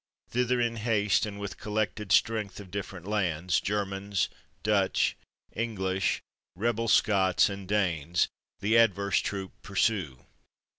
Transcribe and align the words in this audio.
Thither, 0.31 0.59
in 0.59 0.77
haste, 0.77 1.27
and 1.27 1.39
with 1.39 1.59
collected 1.59 2.11
strength 2.11 2.59
of 2.59 2.71
different 2.71 3.05
lands, 3.05 3.59
Germans, 3.61 4.29
Dutch, 4.63 5.15
English, 5.53 6.23
rebel 6.55 6.87
Scots, 6.87 7.49
and 7.49 7.67
Danes, 7.67 8.27
The 8.61 8.79
adverse 8.79 9.19
troop 9.19 9.51
pursue. 9.61 10.25